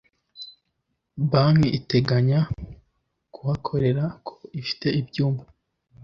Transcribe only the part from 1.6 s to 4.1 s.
iteganya kuhakorera